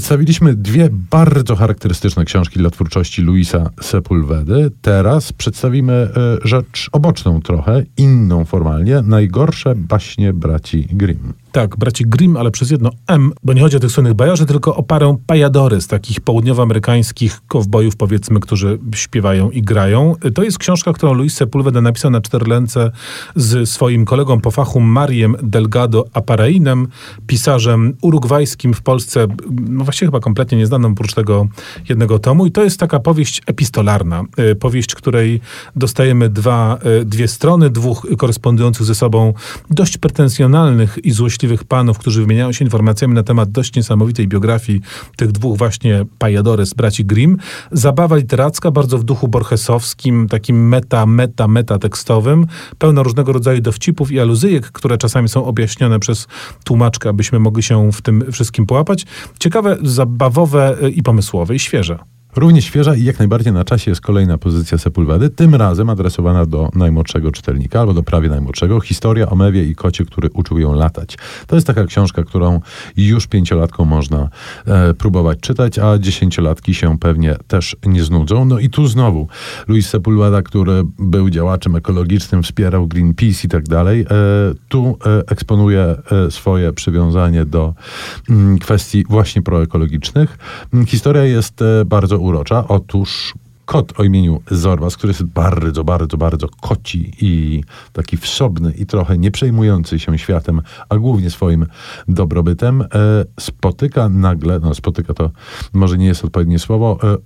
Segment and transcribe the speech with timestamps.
[0.00, 4.70] Przedstawiliśmy dwie bardzo charakterystyczne książki dla twórczości Luisa Sepulvedy.
[4.82, 6.08] Teraz przedstawimy e,
[6.48, 9.02] rzecz oboczną trochę, inną formalnie.
[9.02, 11.32] Najgorsze baśnie braci Grimm.
[11.52, 14.76] Tak, braci Grimm, ale przez jedno M, bo nie chodzi o tych słynnych bajarzy, tylko
[14.76, 20.14] o parę pajadory z takich południowoamerykańskich kowbojów, powiedzmy, którzy śpiewają i grają.
[20.34, 22.90] To jest książka, którą Luis Sepulveda napisał na cztery ręce
[23.36, 26.88] z swoim kolegą po fachu Mariem Delgado Aparainem,
[27.26, 31.48] pisarzem urugwajskim w Polsce, no właściwie chyba kompletnie nieznanym oprócz tego
[31.88, 32.46] jednego tomu.
[32.46, 35.40] I to jest taka powieść epistolarna, y, powieść, której
[35.76, 39.34] dostajemy dwa, y, dwie strony, dwóch korespondujących ze sobą
[39.70, 44.80] dość pretensjonalnych i złośliwych szczęśliwych panów, którzy wymieniają się informacjami na temat dość niesamowitej biografii
[45.16, 47.36] tych dwóch właśnie pajadores braci Grimm.
[47.72, 52.46] Zabawa literacka, bardzo w duchu borgesowskim, takim meta, meta, meta tekstowym,
[52.78, 56.26] pełna różnego rodzaju dowcipów i aluzyjek, które czasami są objaśnione przez
[56.64, 59.06] tłumaczkę, abyśmy mogli się w tym wszystkim połapać.
[59.38, 61.98] Ciekawe, zabawowe i pomysłowe i świeże.
[62.36, 66.70] Równie świeża i jak najbardziej na czasie jest kolejna pozycja Sepulwedy, tym razem adresowana do
[66.74, 68.80] najmłodszego czytelnika, albo do prawie najmłodszego.
[68.80, 71.18] Historia o mewie i kocie, który uczył ją latać.
[71.46, 72.60] To jest taka książka, którą
[72.96, 74.28] już pięciolatką można
[74.66, 78.44] e, próbować czytać, a dziesięciolatki się pewnie też nie znudzą.
[78.44, 79.28] No i tu znowu
[79.68, 84.06] Luis Sepulveda, który był działaczem ekologicznym, wspierał Greenpeace i tak dalej, e,
[84.68, 87.74] tu e, eksponuje e, swoje przywiązanie do
[88.30, 90.38] mm, kwestii właśnie proekologicznych.
[90.74, 92.68] Mm, historia jest e, bardzo urocza.
[92.68, 93.34] Otóż
[93.70, 99.18] kot o imieniu Zorbas, który jest bardzo, bardzo, bardzo koci i taki wsobny i trochę
[99.18, 101.66] nie przejmujący się światem, a głównie swoim
[102.08, 102.86] dobrobytem, e,
[103.40, 105.30] spotyka nagle, no spotyka to
[105.72, 107.16] może nie jest odpowiednie słowo, e,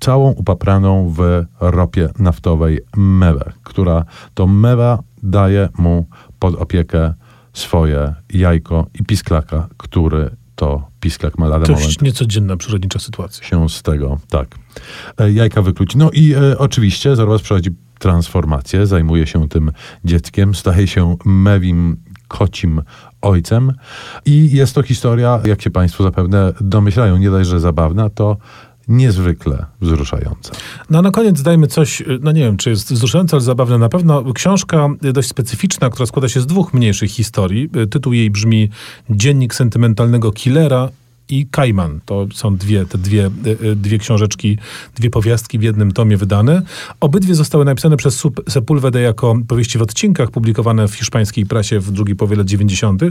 [0.00, 6.06] całą upapraną w ropie naftowej mewę, która to mewa daje mu
[6.38, 7.14] pod opiekę
[7.52, 13.46] swoje jajko i pisklaka, który to pisklak ma lada To moment jest niecodzienna przyrodnicza sytuacja.
[13.46, 14.58] się z tego, tak,
[15.18, 15.98] e, jajka wykluci.
[15.98, 19.72] No i e, oczywiście zaraz przechodzi transformację, zajmuje się tym
[20.04, 21.96] dzieckiem, staje się mewim
[22.28, 22.82] kocim
[23.22, 23.72] ojcem
[24.24, 28.36] i jest to historia, jak się Państwo zapewne domyślają, nie dość, że zabawna, to
[28.88, 30.52] niezwykle wzruszająca.
[30.90, 34.32] No na koniec dajmy coś, no nie wiem, czy jest wzruszające, ale zabawne na pewno.
[34.32, 37.70] Książka dość specyficzna, która składa się z dwóch mniejszych historii.
[37.90, 38.70] Tytuł jej brzmi
[39.10, 40.88] Dziennik sentymentalnego killera
[41.28, 42.00] i Kajman.
[42.04, 44.58] To są dwie, te dwie, y, y, dwie książeczki,
[44.94, 46.62] dwie powiastki w jednym tomie wydane.
[47.00, 52.16] Obydwie zostały napisane przez Sepulvedę jako powieści w odcinkach, publikowane w hiszpańskiej prasie w drugiej
[52.16, 53.02] połowie lat 90.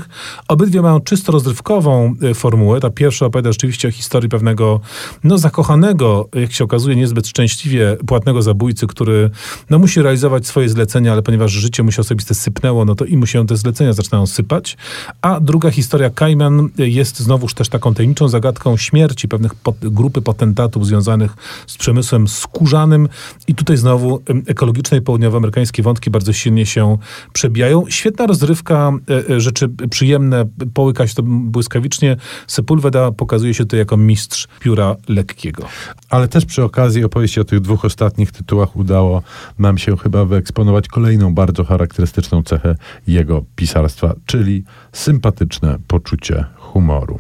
[0.48, 2.80] Obydwie mają czysto rozrywkową y, formułę.
[2.80, 4.82] Ta pierwsza opowiada rzeczywiście o historii pewnego,
[5.24, 9.30] no zakochanego, jak się okazuje, niezbyt szczęśliwie płatnego zabójcy, który
[9.70, 13.18] no, musi realizować swoje zlecenia, ale ponieważ życie mu się osobiste sypnęło, no to i
[13.18, 14.78] mu się te zlecenia zaczynają sypać.
[15.22, 20.86] A druga historia, Kajman, jest znowuż też taką tajemniczą zagadką śmierci pewnych pot, grupy potentatów
[20.86, 21.36] związanych
[21.68, 23.10] z przemysłem skórzanym.
[23.48, 26.98] I tutaj znowu ekologiczne i południowoamerykańskie wątki bardzo silnie się
[27.34, 27.84] przebijają.
[27.90, 32.18] Świetna rozrywka, e, e, rzeczy przyjemne, połyka się to błyskawicznie.
[32.48, 35.64] Sepulveda pokazuje się tutaj jako mistrz pióra lekkiego.
[36.10, 39.22] Ale też przy okazji opowieści o tych dwóch ostatnich tytułach udało
[39.60, 42.76] nam się chyba wyeksponować kolejną bardzo charakterystyczną cechę
[43.08, 46.46] jego pisarstwa, czyli sympatyczne poczucie
[46.76, 47.20] humoru.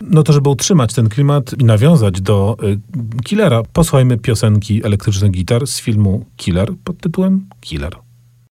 [0.00, 5.66] No to, żeby utrzymać ten klimat i nawiązać do y, Killera, posłuchajmy piosenki elektrycznych gitar
[5.66, 8.05] z filmu Killer pod tytułem Killer.